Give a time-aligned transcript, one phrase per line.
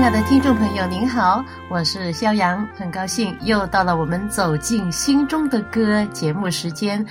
[0.00, 7.04] 亲爱的听众朋友，您好，我是肖阳，很高兴又到了我们走进心中的歌节目时间，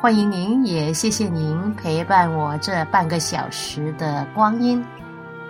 [0.00, 4.80] 欢迎您，也谢谢您陪伴我这半个小时的光阴。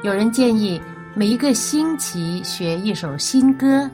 [0.02, 0.80] 有人建议
[1.12, 3.90] 每一个星期学一首新歌，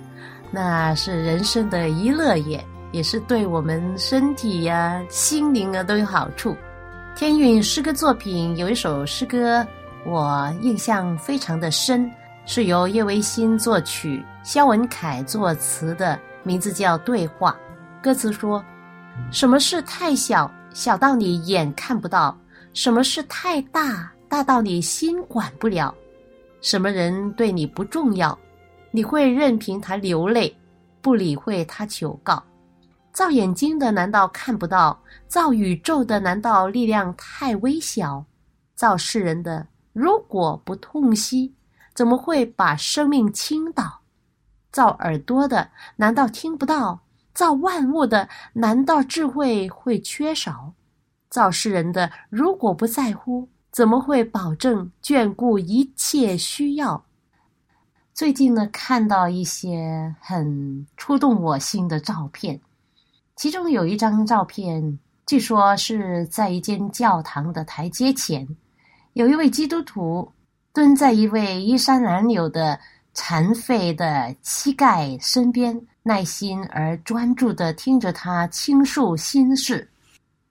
[0.53, 6.57] 那是人生的一乐也，也是对我们身体呀、心灵啊都有好处。
[7.17, 9.67] 天韵诗歌作品有一首诗歌，
[10.07, 12.09] 我印象非常的深。
[12.45, 17.57] 是由叶维新作曲，肖文凯作词的，名字叫《对话》。
[18.03, 18.63] 歌词说
[19.31, 22.37] ：“什么事太小，小到你眼看不到；
[22.75, 25.95] 什么事太大，大到你心管不了。
[26.61, 28.37] 什么人对你不重要，
[28.91, 30.53] 你会任凭他流泪，
[31.01, 32.43] 不理会他求告。
[33.13, 35.01] 造眼睛的难道看不到？
[35.29, 38.25] 造宇宙的难道力量太微小？
[38.75, 41.55] 造世人的如果不痛惜？”
[41.95, 44.01] 怎么会把生命倾倒？
[44.71, 47.01] 造耳朵的难道听不到？
[47.35, 50.73] 造万物的难道智慧会缺少？
[51.29, 57.05] 造世人的如果不在乎，怎么会保证眷顾一切需要？
[58.15, 62.61] 最近呢，看到一些很触动我心的照片，
[63.37, 68.47] 其中有一张照片，据说是在一间教堂的台阶前，
[69.15, 70.31] 有一位基督徒。
[70.75, 72.81] 蹲在一位衣衫褴褛的
[73.13, 79.87] 残废的乞丐身边，耐心而专注地听着他倾诉心事。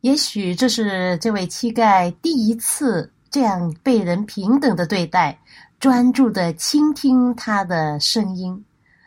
[0.02, 5.36] 也许这是这位乞丐第一次这样被人平等的对待，
[5.80, 8.64] 专注地倾听他的声音。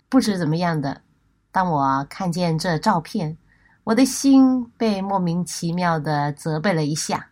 [0.09, 1.01] 不知怎么样的，
[1.53, 3.37] 当我看见这照片，
[3.85, 7.25] 我的心被莫名其妙地责备了一下。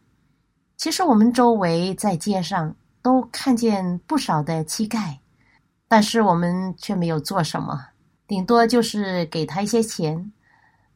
[0.76, 2.72] 其实我们周围在街上。
[3.02, 5.16] 都看见不少的乞丐，
[5.88, 7.78] 但是我们却没有做什么，
[8.26, 10.32] 顶多就是给他一些钱。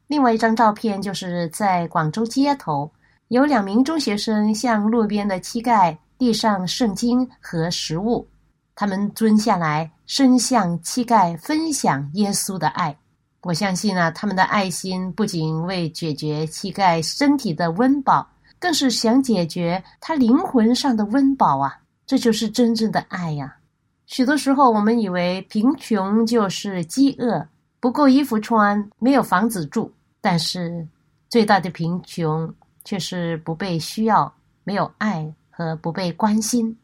[0.07, 2.89] 另外一张照片就是在广州街头，
[3.27, 8.25] 有两名中学生向路边的乞丐递上圣经和食物，
[8.73, 12.97] 他们蹲下来，伸向乞丐分享耶稣的爱。
[13.41, 21.77] 我相信啊，他们的爱心不仅为解决乞丐身体的温饱，更是想解决他灵魂上的温饱啊。
[22.07, 23.57] 这就是真正的爱呀！
[24.05, 27.45] 许多时候，我们以为贫穷就是饥饿，
[27.81, 29.93] 不够衣服穿，没有房子住。
[30.21, 30.87] 但是，
[31.27, 32.51] 最大的贫穷
[32.85, 36.77] 却是不被需要，没有爱和不被关心。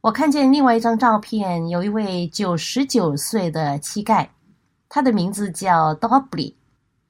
[0.00, 4.26] 我看见另外一张照片，有一位九十九岁的乞丐，
[4.88, 6.54] 他的名字叫 Dobby，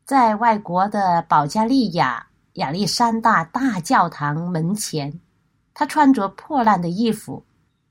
[0.05, 5.21] 在外国的保加利亚亚历山大大教堂门前。
[5.81, 7.43] 他穿着破烂的衣服，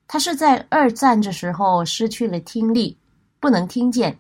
[0.08, 2.96] 他是在二战的时候失去了听力，
[3.40, 4.16] 不能听见。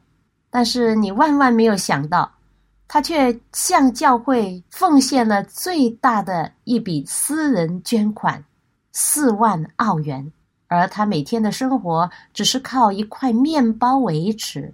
[0.49, 2.31] 但是你万万没有想到，
[2.87, 8.43] 他却向教会奉献了最大的一笔私人捐款——
[8.91, 10.33] 四万澳元。
[10.67, 14.73] 而他每天的生活只是靠一块面包维持。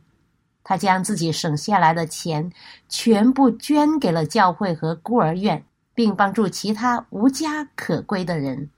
[0.63, 2.49] 他将自己省下来的钱
[2.87, 5.61] 全部捐给了教会和孤儿院，
[5.93, 8.69] 并帮助其他无家可归的人。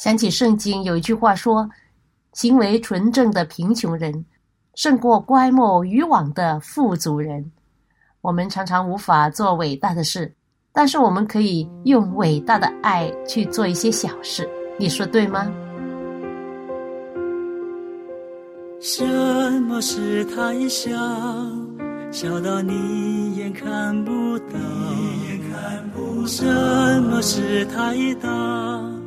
[0.00, 1.68] 想起圣经有一句话说
[2.32, 4.24] ：“行为纯正的贫穷人，
[4.74, 7.52] 胜过乖莫渔网的富足人。”
[8.22, 10.34] 我们常常无法做伟大的事，
[10.72, 14.48] 但是我们可以用伟大的爱去做一些小事。
[14.78, 15.52] 你说对吗？
[18.80, 19.04] 什
[19.64, 20.96] 么事太小，
[22.10, 24.56] 小到你眼看不到；
[26.26, 26.42] 什
[27.02, 28.99] 么事太大？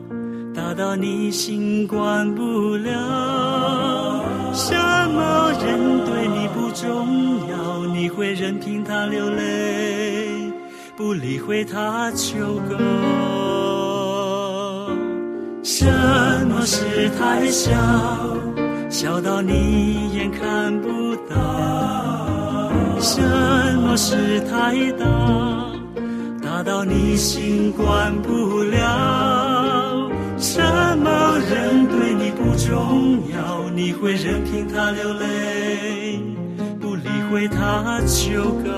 [0.56, 4.24] 大到你心管不了，
[4.54, 4.76] 什
[5.10, 10.52] 么人对你不重要，你会任凭他流泪，
[10.96, 12.38] 不理会他求
[12.70, 12.76] 告。
[15.64, 15.86] 什
[16.48, 17.72] 么事太小，
[18.90, 21.36] 小到你眼看不到；
[23.00, 23.22] 什
[23.82, 25.06] 么事太大，
[26.44, 29.33] 大到你心管不了。
[30.44, 30.60] 什
[30.98, 36.20] 么人对你不重要，你会任凭他流泪，
[36.82, 38.70] 不理会他求告。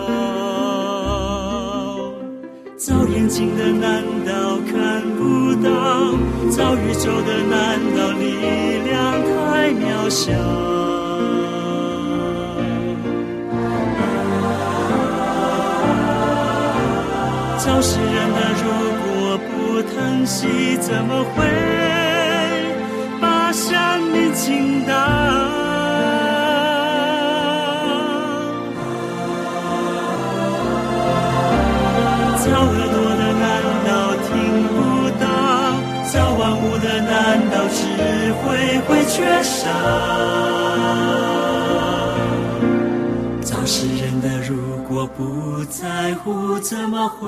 [2.77, 5.71] 造眼睛的难道看不到？
[6.51, 8.23] 造宇宙的难道力
[8.85, 8.94] 量
[9.25, 10.31] 太渺小？
[17.57, 18.63] 造世人的如
[19.01, 19.09] 果
[19.50, 21.45] 不疼惜，怎么会
[23.22, 23.72] 把生
[24.12, 24.94] 命倾倒？
[32.38, 33.45] 造耳朵的难
[33.86, 33.89] 道
[34.25, 34.30] 听
[34.68, 34.75] 不
[35.19, 35.25] 到？
[36.12, 37.12] 造万物的难
[37.50, 37.75] 道智
[38.42, 38.44] 慧
[38.88, 39.63] 会缺少？
[43.42, 44.56] 造世人的如
[44.88, 47.27] 果不在乎，怎么会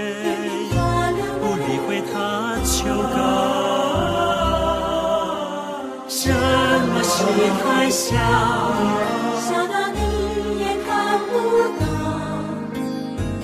[7.41, 8.13] 么事太小，
[9.39, 9.99] 小到你
[10.59, 11.31] 也看不
[11.79, 11.83] 到；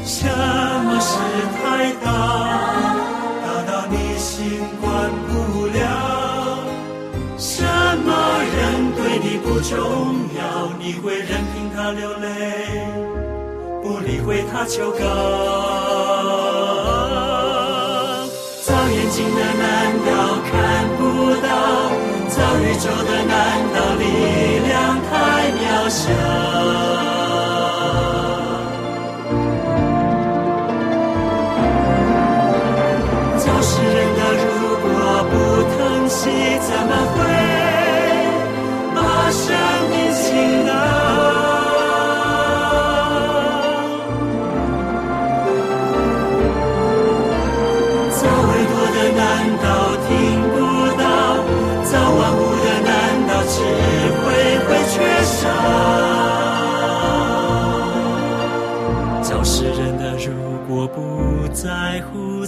[0.05, 0.29] 什
[0.83, 1.17] 么事
[1.57, 2.05] 太大，
[3.43, 4.85] 大到你心管
[5.27, 5.79] 不了。
[7.37, 7.63] 什
[8.05, 8.09] 么
[8.55, 8.55] 人
[8.95, 9.75] 对你不重
[10.37, 10.43] 要，
[10.79, 12.27] 你会任凭他流泪。
[13.81, 14.99] 不理会他求告，
[18.63, 21.01] 造眼睛的难道看不
[21.41, 21.86] 到？
[22.37, 23.35] 造宇宙的难
[23.73, 24.03] 道力
[24.67, 24.71] 量
[25.09, 25.11] 太
[25.57, 26.05] 渺小？
[33.39, 34.45] 造世人的如
[34.83, 34.85] 果
[35.31, 35.33] 不
[35.73, 35.75] 疼
[36.07, 36.19] 惜，
[36.61, 37.17] 怎么会
[38.93, 38.97] 把
[39.31, 39.45] 生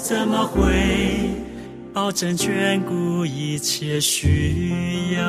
[0.10, 0.66] 怎么会
[1.94, 5.22] 保证眷顾一切需要？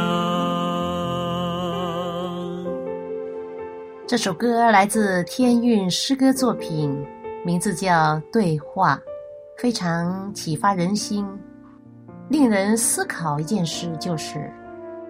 [4.06, 6.99] 这首歌来自天韵诗歌作品，
[7.44, 7.93] 名字叫
[8.32, 8.97] 《对话》，
[9.61, 11.29] 非常启发人心，
[12.31, 14.50] 令人思考一件事，就是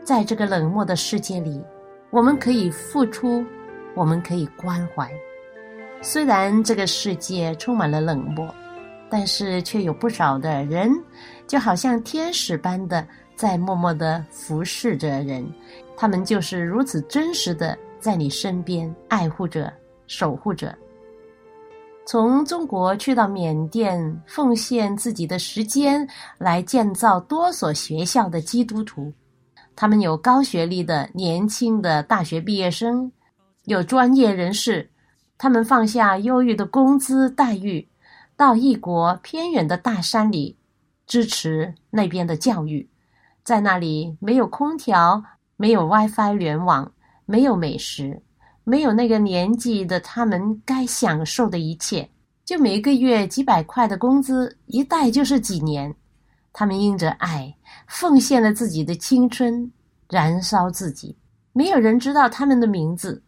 [0.02, 1.62] 在这个冷漠的世界里，
[2.10, 3.44] 我们可以付出，
[3.94, 5.08] 我们可以关怀。
[6.02, 8.52] 虽然这个世界充满了冷漠。
[9.10, 10.90] 但是却有不少的人，
[11.46, 15.44] 就好像天使般的在默默的服侍着人，
[15.96, 19.72] 他们就是如此真实的在你身边爱护着、
[20.06, 20.72] 守护着。
[22.06, 29.12] 从中国去到缅甸，奉献自己的时间来建造多所学校的基督徒，
[29.76, 33.10] 他们有高学历的年轻的大学毕业生，
[33.64, 34.88] 有专业人士，
[35.36, 37.86] 他们放下优越的工资待遇。
[38.40, 40.56] 到异国偏远的大山里，
[41.06, 42.88] 支持那边的教育，
[43.44, 45.22] 在那里没有空调，
[45.58, 46.90] 没有 WiFi 联网，
[47.26, 48.22] 没有美食，
[48.64, 52.08] 没有那个年纪的他们该享受的一切，
[52.42, 55.94] 就每个月几百块的工资，一带就是几年。
[56.50, 57.54] 他们因着爱，
[57.88, 59.70] 奉献了自己的青春，
[60.08, 61.14] 燃烧自己。
[61.52, 63.22] 没有人知道他们的名字。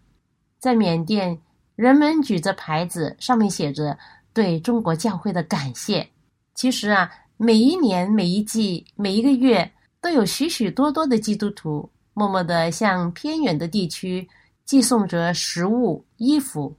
[0.59, 1.39] 在缅甸，
[1.77, 3.99] 人们举着牌子，上面写着。
[4.35, 6.09] 对中国教会的感谢，
[6.55, 9.71] 其实啊，每一年、每一季、每一个月，
[10.01, 14.27] 都有许许多多的基督徒默默地向偏远的地区
[14.65, 16.75] 寄送着食物、衣服。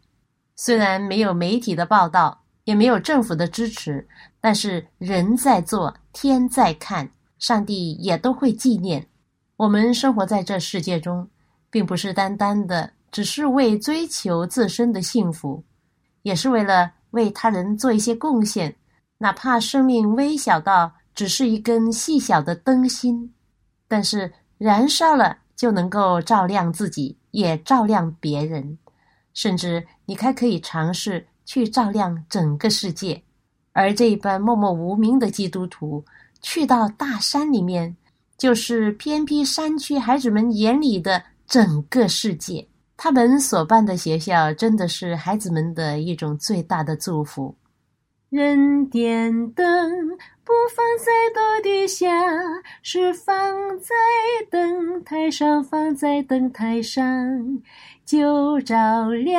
[0.55, 4.07] 虽然没有媒体的报道，也没有政府的支持，
[4.41, 7.07] 但是人在做，天在看，
[7.38, 9.05] 上帝也都会纪念。
[9.57, 11.29] 我们生活在这世界中，
[11.69, 15.63] 并不是单单的只是为追求自身的幸福，
[16.24, 16.91] 也是为了。
[17.13, 18.75] 为他人做一些贡献，
[19.17, 23.34] 哪怕生命微小到只是一根细小的灯芯，
[23.88, 28.77] 但是燃烧了就能够照亮自己，也照亮别人，
[29.34, 33.22] 甚至你还可以尝试去照亮整个世界。
[33.74, 36.03] 而这一般默默无名的基督徒，
[36.41, 37.96] 去到大山里面，
[38.38, 42.67] 就是偏僻山区孩子们眼里的整个世界。
[42.95, 47.55] 他们所办的学校，真的是孩子们的一种最大的祝福。
[48.29, 50.09] 人点灯
[50.43, 52.09] 不放在斗底下，
[52.81, 53.35] 是放
[53.79, 53.93] 在
[54.50, 57.03] 灯台上，放在灯台上
[58.05, 59.38] 就照亮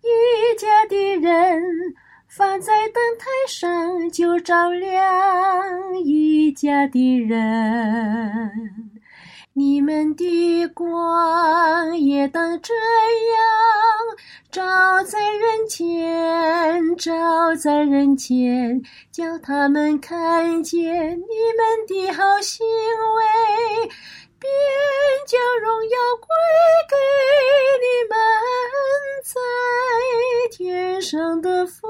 [0.00, 1.62] 一家的人。
[2.28, 8.91] 放在灯台上，就照亮一家的人。
[9.54, 12.80] 你们的光也当这样
[14.50, 23.90] 照在人间，照在人间，叫他们看见你们的好行为，
[24.38, 24.50] 便
[25.26, 26.26] 将荣耀归
[26.88, 26.96] 给
[27.82, 28.16] 你们
[29.22, 29.36] 在
[30.56, 31.86] 天上的父。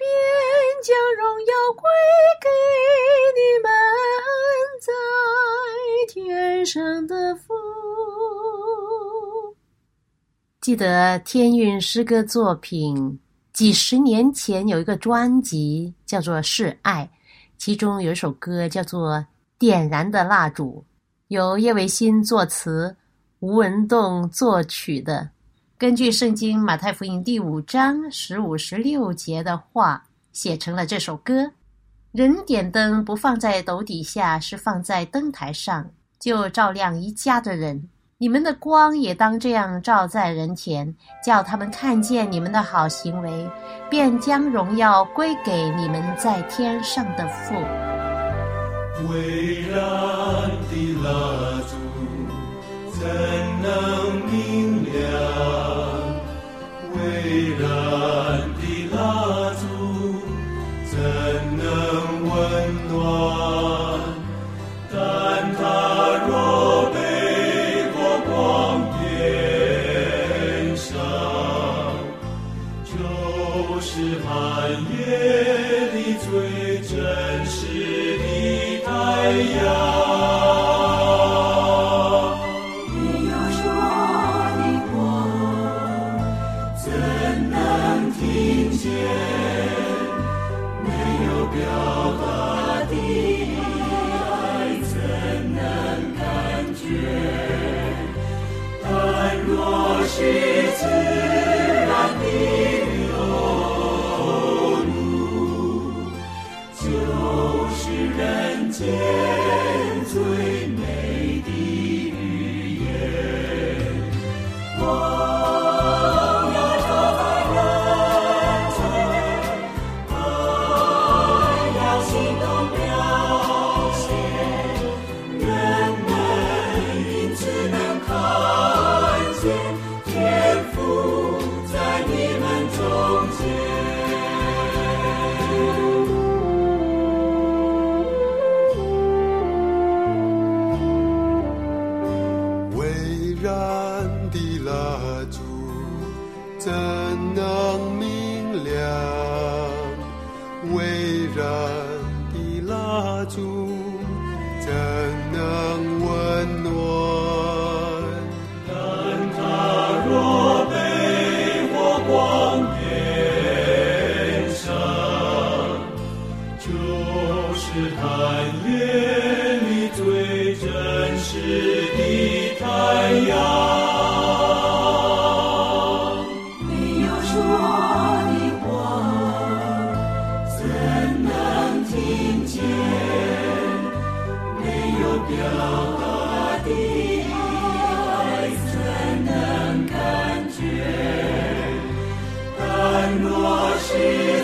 [0.00, 0.08] 便
[0.82, 1.84] 将荣耀归
[2.40, 2.48] 给
[3.36, 3.70] 你们
[4.80, 4.88] 在
[6.08, 7.52] 天上的父。
[10.62, 13.20] 记得天韵诗歌作品，
[13.52, 17.04] 几十年前有一个专辑叫做《示爱》，
[17.58, 19.16] 其中有一首歌叫做
[19.58, 20.82] 《点燃的蜡烛》，
[21.28, 22.96] 由叶维新作词，
[23.40, 25.28] 吴文栋作曲的。
[25.80, 31.50] 根据圣经马太福音第五章十五、十六节的话，写成了这首歌。
[32.12, 37.88] 人点灯不放在斗底下，是放在灯台上，就照亮一家的人。
[38.18, 40.94] 你们的光也当这样照在人前，
[41.24, 43.50] 叫他们看见你们的好行为，
[43.88, 47.54] 便将荣耀归给你们在天上的父。
[49.08, 49.80] 微燃
[50.68, 51.74] 的蜡烛，
[53.00, 53.08] 怎
[53.62, 54.30] 能
[57.60, 58.49] 微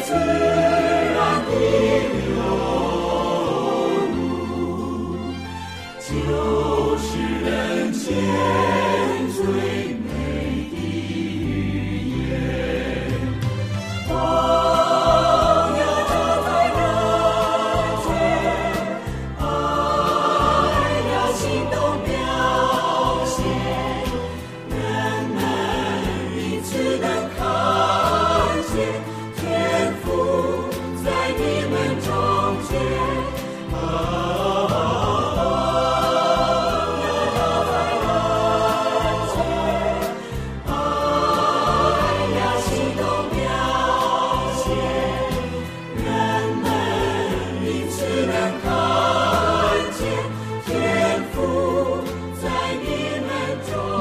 [0.07, 0.56] 天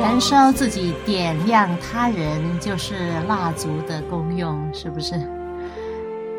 [0.02, 2.96] 燃烧自己，点亮他人，就是
[3.28, 5.35] 蜡烛的功用，是不是？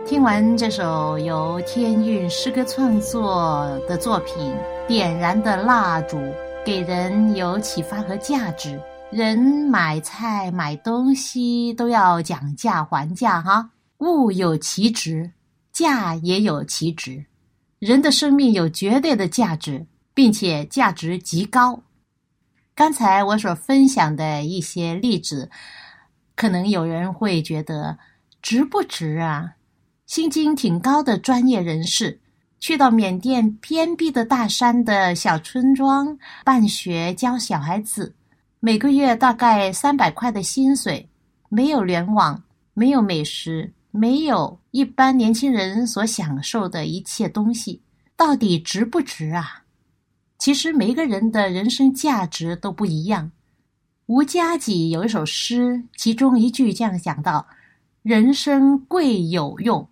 [0.07, 4.37] 听完这首由天韵诗歌创作的作品
[4.87, 6.17] 《点燃的蜡烛》，
[6.65, 8.81] 给人有启发和价值。
[9.11, 15.29] 人买菜买东西都要讲价还价哈，物有其值，
[15.73, 17.25] 价也有其值。
[17.81, 19.85] 人的生命有绝对的价值，
[20.15, 21.83] 并且价值极高。
[22.77, 25.51] 刚才我所分享的一些例子，
[26.37, 27.99] 可能有人会觉得
[28.41, 29.55] 值不值啊？
[30.07, 32.21] 薪金挺高的专业人士，
[32.61, 38.15] 去到缅甸偏僻的大山的小村庄办学教小孩子，
[38.61, 41.09] 每个月大概三百块的薪水，
[41.49, 42.41] 没有联网，
[42.73, 47.83] 没有美食，没有一般年轻人所享受的一切东西，
[48.17, 49.65] 到底值不值啊？
[50.39, 53.33] 其实每个人的人生价值都不一样。
[54.07, 57.45] 吴家己有一首诗，其中一句这样讲到
[58.05, 59.89] ：“人生贵有用。”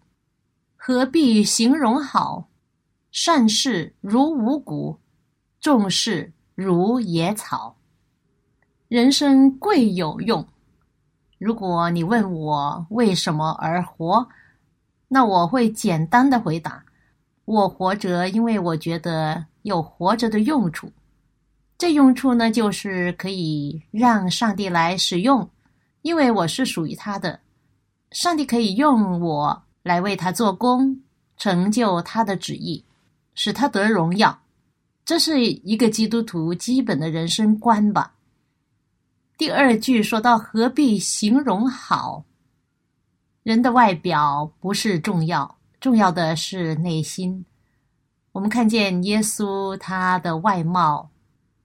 [0.86, 2.46] 何必形容好？
[3.10, 5.00] 善事如五谷，
[5.58, 7.74] 重事如野草。
[8.88, 10.46] 人生贵有用。
[11.38, 14.28] 如果你问我为什么而活，
[15.08, 16.84] 那我会简单的回答：
[17.46, 20.92] 我活着，因为我觉得有活着的用处。
[21.78, 25.48] 这用处呢，就是可以让上帝来使用，
[26.02, 27.40] 因为我是属于他的。
[28.10, 29.62] 上帝可以用我。
[29.84, 30.98] 来为他做工，
[31.36, 32.82] 成就他的旨意，
[33.34, 34.40] 使他得荣耀，
[35.04, 38.14] 这是一个基督徒基本的人生观吧。
[39.36, 42.24] 第二句说到何必形容好？
[43.42, 47.44] 人的外表不是重要，重要的是内心。
[48.32, 51.10] 我们看见耶稣他的外貌，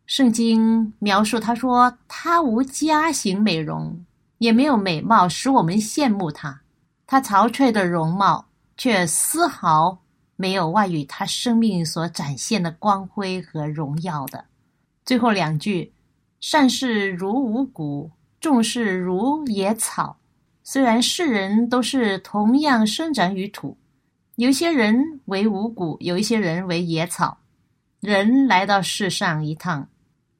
[0.06, 4.06] 圣经描述他说他无家型美容，
[4.40, 6.62] 也没有美貌使我们羡慕他。
[7.12, 8.46] 他憔悴的容貌，
[8.78, 9.98] 却丝毫
[10.36, 14.46] 没有外于他生命所展现的光辉和荣耀的。
[15.04, 15.92] 最后两句
[16.40, 20.18] ：“善事如五谷，重事如野草。”
[20.64, 23.76] 虽然世人都是同样生长于土，
[24.36, 27.40] 有些人为五谷，有一些人为野草。
[28.02, 29.90] 人来到世上一趟，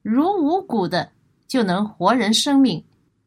[0.02, 1.10] 如五谷的
[1.48, 2.84] 就能活人生命，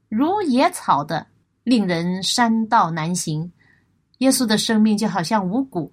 [0.08, 1.28] 如野草的。
[1.64, 3.52] 令人山道难行。
[4.20, 5.92] 耶稣的生命就好像五谷，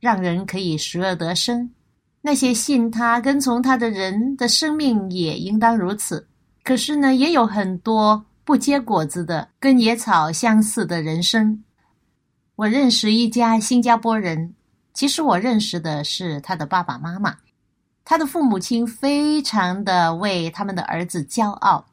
[0.00, 1.70] 让人可以食而得生。
[2.20, 6.26] 那些信他、跟从他的人的生命也应当如此。
[6.64, 11.62] 可是呢，也有很多不结果子的，跟野草相似的人生。
[12.56, 14.54] 我认识一家新加坡人，
[14.92, 17.36] 其实我认识的是他的爸爸妈妈。
[18.04, 21.86] 他的父母亲非常的为他们的儿子骄傲，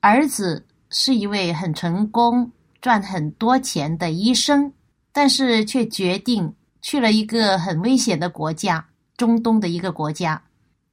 [0.00, 0.66] 儿子。
[0.90, 4.72] 是一位很成功、赚很多钱的医生，
[5.12, 10.42] 但是却决定去了一个很危险的国家——中东的一个国家，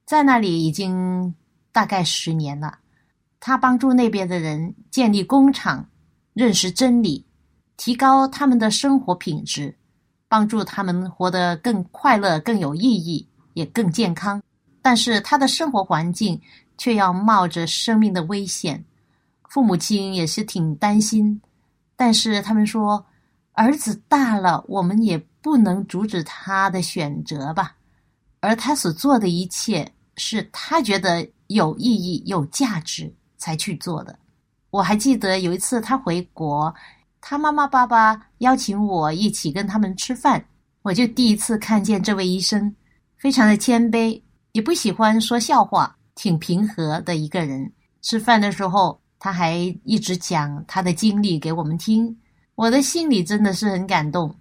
[0.04, 1.34] 在那里已经
[1.72, 2.78] 大概十年了。
[3.38, 5.88] 他帮助那边的人建立工厂，
[6.34, 7.24] 认识真理，
[7.76, 9.76] 提高他们的生活品质，
[10.28, 14.42] 帮助他们活得更快乐、更有意义，也更健康。
[14.82, 16.40] 但是他的生活环境
[16.76, 18.84] 却要冒着生命的危险。
[19.48, 21.40] 父母亲也是挺担心，
[21.96, 23.04] 但是他们说，
[23.52, 27.74] 儿子大了，我们也不能阻止他的选择吧。
[28.40, 34.18] 而他所做的一切，是他觉得有意义、有价值才去做的。
[34.70, 36.74] 我还记得有一次他回国，
[37.20, 40.44] 他妈妈、爸爸邀请我一起跟他们吃饭，
[40.82, 42.74] 我就第一次看见这位医生，
[43.16, 44.20] 非常的谦卑，
[44.52, 47.72] 也不喜欢说笑话，挺平和的一个人。
[48.02, 49.00] 吃饭的时候。
[49.18, 52.16] 他还一直讲他的经历给我们听，
[52.54, 54.34] 我的心里真的是很感动。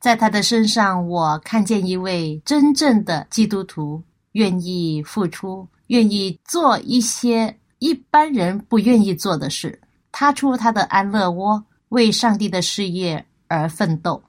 [0.00, 14.20] 在他的身上，我看见一位真正的基督徒，愿意付出，愿意做一些一般人不愿意做的事，踏出他的安乐窝，为上帝的事业而奋斗。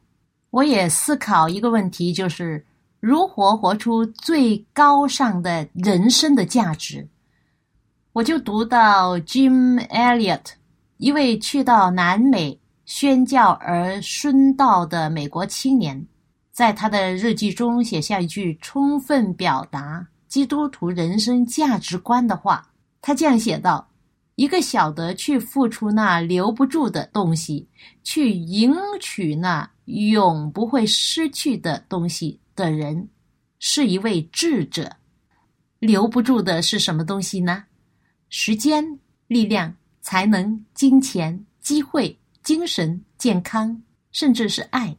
[0.52, 2.63] 我也思考一个问题，就是
[3.00, 7.08] 如何活出最高尚的人生的价值。
[8.13, 10.45] 我就读到 Jim Elliot，
[10.97, 16.06] 一位去到南美宣教而殉道的美国青年，
[16.52, 22.69] 在他的日记中写下一句充分表达基督徒人生价值观的话。
[23.02, 23.89] 他这样写道
[24.38, 27.67] ：“一个晓得去付出那留不住的东西，
[28.04, 33.10] 去赢取那永不会失去的东西的人，
[33.58, 34.97] 是一位智者。
[35.80, 37.63] 留不住的是什么东西呢？”
[38.36, 38.84] 时间
[39.28, 43.80] 力量、才能、金钱、机会、精神、健康，
[44.12, 44.98] 甚至是爱。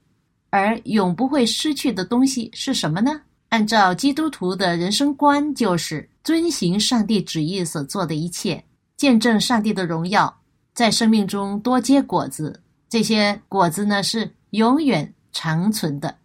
[0.51, 3.21] 而永不会失去的东西是什么呢？
[3.49, 8.65] 按照基督徒的人生观，就是遵行上帝旨意所做的一切，
[8.97, 10.33] 见证上帝的荣耀，
[10.73, 12.63] 在生命中多结果子。
[12.89, 16.17] 这些果子呢，是永远长存的。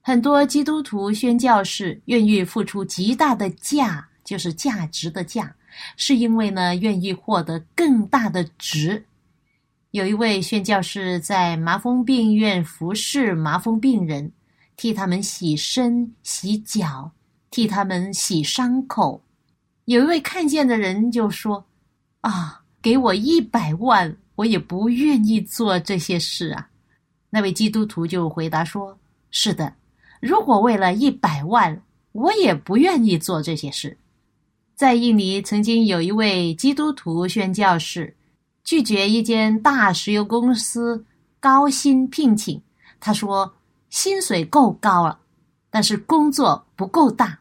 [0.00, 5.54] 很多基督徒宣教士愿意付出极大的价，就是价值的价，
[5.96, 9.04] 是因为呢，愿意获得更大的值。
[9.92, 14.30] 有一位宣教士在麻风病院服侍麻风病人，
[14.76, 17.10] 替他们洗身、洗脚，
[17.50, 19.22] 替他们洗伤口。
[19.86, 21.64] 有一位看见的人就说
[22.20, 26.68] ：“啊，给我一百万，我也不愿意做这些事啊。”
[27.30, 28.98] 那位基督徒就回答说
[29.30, 29.72] ：“是的，
[30.20, 33.96] 如果为了一百万，我也不愿意做这些事。”
[34.78, 38.14] 在印尼曾经有一位基督徒宣教士。
[38.62, 41.04] 拒绝一间大石油公司
[41.40, 42.62] 高薪聘请，
[43.00, 43.52] 他说
[43.90, 45.18] 薪水够高了，
[45.68, 47.36] 但是工作不够大。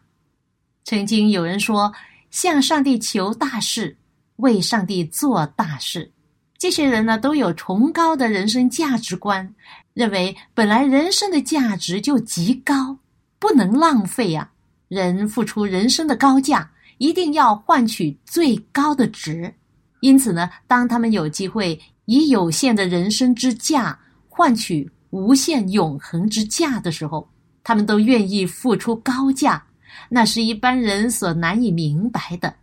[0.84, 1.93] 曾经有人说
[2.32, 3.95] 向上帝求大事，
[4.38, 6.12] 为上帝做大事。
[6.58, 9.54] 这些人呢都有崇高的人生价值观，
[9.93, 12.97] 认为本来人生的价值就极高，
[13.38, 14.50] 不能浪费呀。
[14.88, 19.54] 人付出人生的高价，一定要换取最高的值。
[20.02, 27.28] 因此呢，当他们有机会以有限的人生之价换取无限永恒之价的时候，
[27.64, 29.64] 他们都愿意付出高价。
[30.10, 32.54] 那是一般人所难以明白的。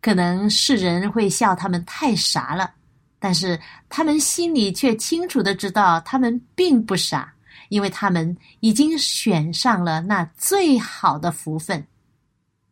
[0.00, 2.70] 可能世人会笑他们太傻了，
[3.18, 7.32] 但是他们心里却清楚的知道，他们并不傻，
[7.70, 11.84] 因为他们已经选上了那最好的福分。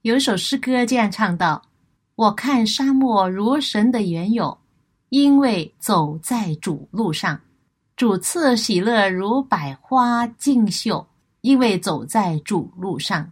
[0.03, 1.63] 有一首诗歌这样唱道。
[2.17, 4.57] 我看沙漠如神的原有，
[5.11, 7.37] 因为走在主路上；
[7.97, 11.05] 主赐喜乐如百花竞秀，
[11.41, 13.31] 因为走在主路上。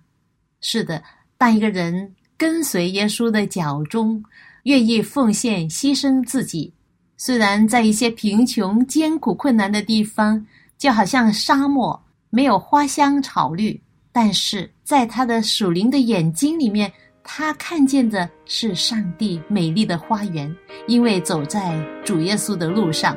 [0.61, 1.03] 是的，
[1.37, 4.23] 当一个人跟随耶稣的脚中，
[4.63, 6.73] 愿意奉献牺牲自己，
[7.17, 10.45] 虽然在一些贫穷、艰苦、困难的地方，
[10.79, 13.81] 就好像沙漠没有花香草绿，
[14.13, 16.93] 但是在他的属灵的眼睛里面。
[17.23, 20.53] 他看见的是上帝美丽的花园，
[20.89, 23.17] 因为走在主耶稣的路上。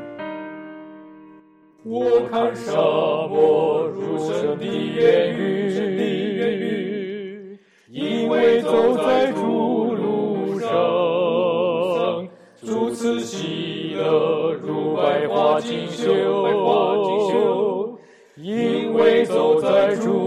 [1.84, 7.58] 我看沙漠如神的言语，
[7.90, 12.28] 因为走在主路上，
[12.62, 17.98] 如此喜乐如百花锦绣，
[18.36, 20.23] 因为走在主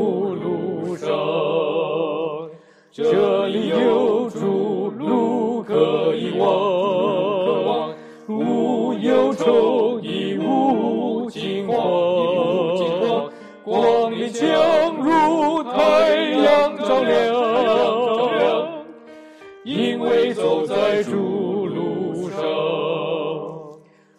[20.89, 22.39] 在主路上，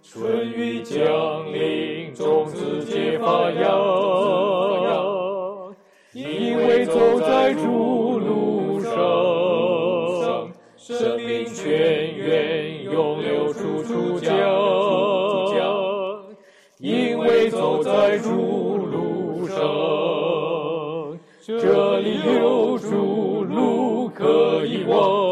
[0.04, 1.06] 春雨降
[1.54, 3.72] 临，种子结发芽，
[6.12, 8.92] 因为走在主路上。
[10.76, 14.36] 生命泉源永流出出江，
[16.80, 19.58] 因为走在主路上，
[21.46, 25.27] 这里有主路可以往，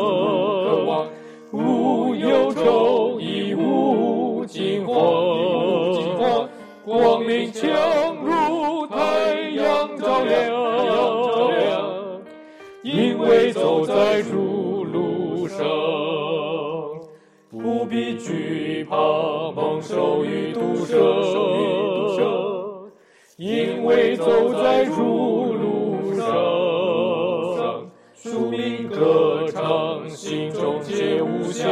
[2.66, 6.50] 忧愁，亦无惊慌，
[6.84, 7.70] 光明强
[8.24, 10.34] 如太阳照亮，
[12.82, 14.66] 因为走在主。
[14.86, 15.66] 路上，
[17.52, 18.96] 不必惧怕
[19.52, 20.96] 猛兽与毒蛇，
[23.38, 26.26] 因为走在主路上，
[28.16, 31.68] 树民歌唱，心中皆无暇，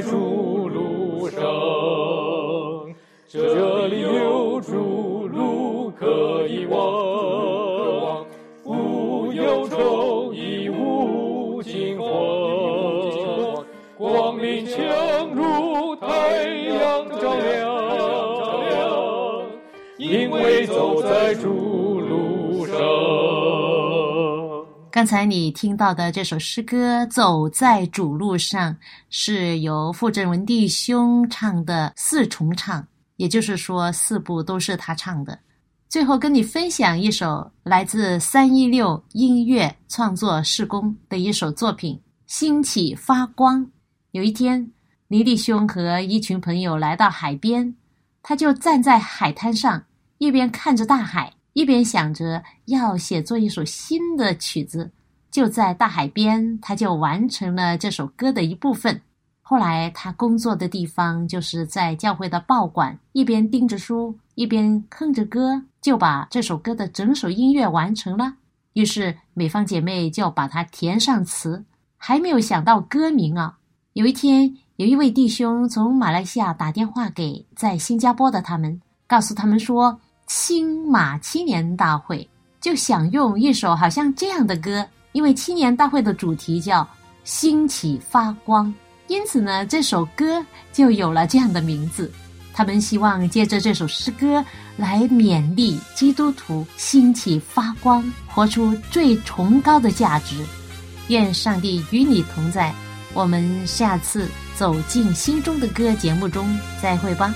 [0.00, 1.42] 主路上，
[3.28, 8.24] 这里有主路可以往。
[8.64, 13.64] 无忧愁亦无惊慌，
[13.96, 14.78] 光临强
[15.34, 17.52] 如太阳照亮，
[19.98, 21.71] 因为走在主
[25.02, 28.72] 刚才你听到的这首诗歌《走在主路上》，
[29.10, 32.86] 是由傅振文弟兄唱的四重唱，
[33.16, 35.36] 也就是说四部都是他唱的。
[35.88, 42.00] 最后跟你分享一首来自三一六音乐创作施工的一首作品。
[42.28, 43.68] 兴起发光。
[44.12, 44.70] 有一天，
[45.08, 47.74] 尼弟兄和一群朋友来到海边，
[48.22, 49.82] 他就站在海滩上，
[50.18, 54.90] 一边看着大海，一边想着要写作一首新的曲子。
[55.30, 59.00] 就在大海边，他就完成了这首歌的一部分。
[59.40, 68.34] 后来，他工作的地方就是在教会的报馆，一边盯着书，一边哼着歌，就把这首歌的整首音乐完成了。
[68.74, 71.64] 于是，美方姐妹就把它填上词，
[71.96, 73.58] 还没有想到歌名啊。
[73.94, 80.00] 有一天，有一位弟兄从马来西亚打电话给在新加坡的他们，告诉他们说，
[80.34, 82.26] 新马青年大会
[82.58, 86.88] 就想用一首好像这样的歌，因为青年大会的主题叫
[87.22, 88.72] “兴起发光”，
[89.08, 90.42] 因此呢，这首歌
[90.72, 92.10] 就有了这样的名字。
[92.54, 94.42] 他们希望借着这首诗歌
[94.78, 100.42] 来勉励基督徒兴起发光，活出最崇高的价值。
[101.08, 102.72] 愿上帝与你同在。
[103.12, 107.34] 我们下次走进心中的歌节目中再会吧。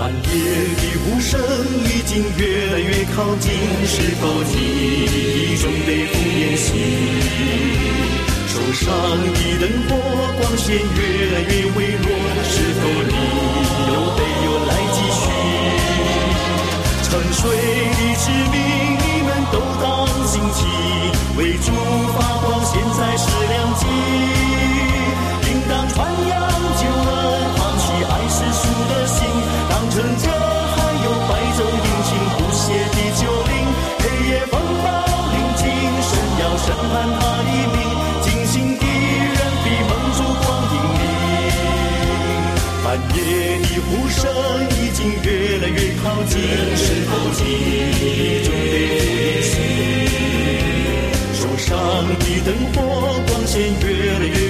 [0.00, 1.38] 半夜的无声
[1.84, 3.52] 已经越来越靠近，
[3.84, 4.56] 是否你
[5.04, 6.72] 已准备赴宴席？
[8.48, 8.88] 手上
[9.20, 9.90] 的灯火
[10.40, 10.80] 光线越
[11.32, 12.08] 来越微弱，
[12.48, 13.12] 是否你
[13.88, 15.22] 又得又来继续？
[17.02, 17.38] 沉睡
[17.92, 18.56] 的士兵，
[19.04, 19.84] 你们都当
[20.26, 20.58] 心起，
[21.36, 21.68] 为主
[22.16, 23.84] 发光，现在是良机。
[25.68, 25.94] 当传
[26.28, 26.39] 扬
[36.70, 37.76] 江畔那一片，
[38.22, 41.02] 惊醒的人比梦中光影里，
[42.84, 43.18] 半夜
[43.58, 44.22] 的呼声
[44.78, 45.28] 已经越
[45.58, 46.32] 来越靠近，
[46.76, 47.38] 是否继
[47.98, 48.00] 续
[48.44, 48.48] 追
[49.42, 49.52] 寻？
[51.34, 51.66] 手上
[52.06, 52.78] 的灯火，
[53.26, 53.52] 光线
[53.82, 54.49] 越来越。